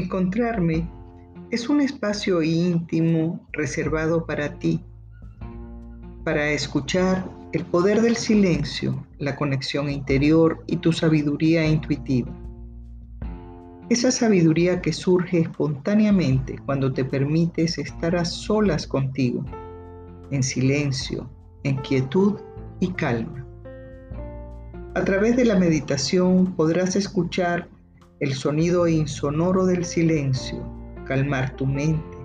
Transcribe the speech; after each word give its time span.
Encontrarme 0.00 0.88
es 1.50 1.68
un 1.68 1.82
espacio 1.82 2.42
íntimo 2.42 3.46
reservado 3.52 4.24
para 4.24 4.58
ti, 4.58 4.82
para 6.24 6.48
escuchar 6.52 7.30
el 7.52 7.66
poder 7.66 8.00
del 8.00 8.16
silencio, 8.16 9.06
la 9.18 9.36
conexión 9.36 9.90
interior 9.90 10.64
y 10.66 10.78
tu 10.78 10.90
sabiduría 10.94 11.66
intuitiva. 11.66 12.32
Esa 13.90 14.10
sabiduría 14.10 14.80
que 14.80 14.94
surge 14.94 15.40
espontáneamente 15.40 16.56
cuando 16.64 16.94
te 16.94 17.04
permites 17.04 17.76
estar 17.76 18.16
a 18.16 18.24
solas 18.24 18.86
contigo, 18.86 19.44
en 20.30 20.42
silencio, 20.42 21.28
en 21.62 21.76
quietud 21.76 22.36
y 22.80 22.88
calma. 22.92 23.46
A 24.94 25.04
través 25.04 25.36
de 25.36 25.44
la 25.44 25.58
meditación 25.58 26.54
podrás 26.56 26.96
escuchar 26.96 27.68
el 28.20 28.34
sonido 28.34 28.86
insonoro 28.86 29.64
del 29.64 29.84
silencio, 29.84 30.62
calmar 31.06 31.56
tu 31.56 31.66
mente, 31.66 32.18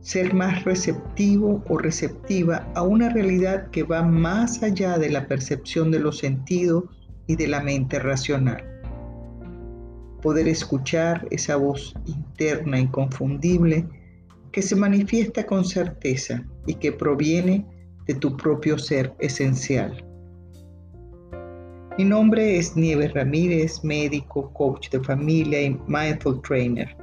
ser 0.00 0.32
más 0.32 0.64
receptivo 0.64 1.62
o 1.68 1.78
receptiva 1.78 2.68
a 2.74 2.82
una 2.82 3.08
realidad 3.08 3.70
que 3.70 3.82
va 3.82 4.02
más 4.02 4.62
allá 4.62 4.96
de 4.98 5.10
la 5.10 5.26
percepción 5.26 5.90
de 5.90 5.98
los 5.98 6.18
sentidos 6.18 6.84
y 7.26 7.36
de 7.36 7.48
la 7.48 7.60
mente 7.60 7.98
racional. 7.98 8.64
Poder 10.22 10.46
escuchar 10.46 11.26
esa 11.30 11.56
voz 11.56 11.94
interna 12.06 12.78
inconfundible 12.78 13.88
que 14.52 14.62
se 14.62 14.76
manifiesta 14.76 15.46
con 15.46 15.64
certeza 15.64 16.44
y 16.66 16.74
que 16.74 16.92
proviene 16.92 17.66
de 18.06 18.14
tu 18.14 18.36
propio 18.36 18.78
ser 18.78 19.12
esencial. 19.18 20.04
Mi 21.98 22.06
nombre 22.06 22.56
es 22.56 22.74
Nieves 22.74 23.12
Ramírez, 23.12 23.84
médico, 23.84 24.50
coach 24.54 24.88
de 24.88 25.00
familia 25.00 25.60
y 25.60 25.78
mindful 25.86 26.40
trainer. 26.40 26.96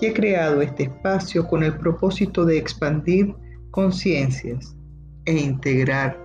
Y 0.00 0.06
he 0.06 0.12
creado 0.12 0.62
este 0.62 0.84
espacio 0.84 1.44
con 1.48 1.64
el 1.64 1.76
propósito 1.76 2.44
de 2.44 2.56
expandir 2.56 3.34
conciencias 3.72 4.76
e 5.24 5.32
integrar 5.32 6.16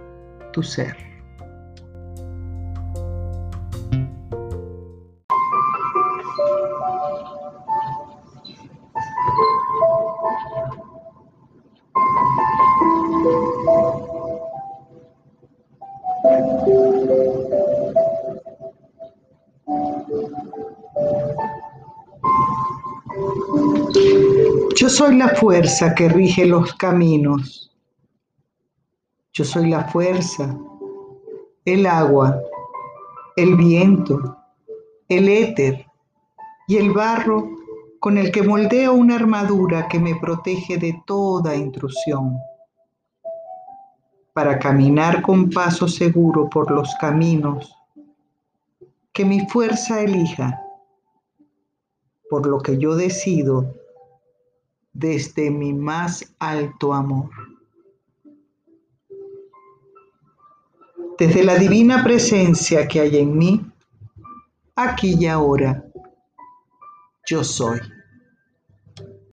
tu 0.53 0.61
ser. 0.61 0.95
Yo 24.79 24.89
soy 24.89 25.15
la 25.15 25.29
fuerza 25.29 25.95
que 25.95 26.07
rige 26.07 26.45
los 26.45 26.75
caminos. 26.75 27.75
Yo 29.33 29.43
soy 29.43 29.71
la 29.71 29.85
fuerza, 29.85 30.55
el 31.65 31.87
agua, 31.87 32.39
el 33.35 33.55
viento, 33.55 34.37
el 35.09 35.29
éter 35.29 35.83
y 36.67 36.77
el 36.77 36.91
barro 36.91 37.49
con 37.99 38.19
el 38.19 38.31
que 38.31 38.43
moldeo 38.43 38.93
una 38.93 39.15
armadura 39.15 39.87
que 39.87 39.97
me 39.97 40.13
protege 40.13 40.77
de 40.77 41.01
toda 41.07 41.55
intrusión. 41.55 42.37
Para 44.31 44.59
caminar 44.59 45.23
con 45.23 45.49
paso 45.49 45.87
seguro 45.87 46.51
por 46.51 46.69
los 46.69 46.93
caminos 47.01 47.75
que 49.11 49.25
mi 49.25 49.39
fuerza 49.47 50.01
elija, 50.01 50.61
por 52.29 52.45
lo 52.45 52.59
que 52.59 52.77
yo 52.77 52.95
decido 52.95 53.73
desde 54.97 55.51
mi 55.51 55.73
más 55.73 56.25
alto 56.39 56.91
amor. 56.91 57.29
Desde 61.19 61.43
la 61.43 61.55
divina 61.55 62.03
presencia 62.03 62.87
que 62.87 63.01
hay 63.01 63.17
en 63.17 63.37
mí, 63.37 63.61
aquí 64.75 65.15
y 65.19 65.27
ahora, 65.27 65.85
yo 67.27 67.43
soy. 67.43 67.79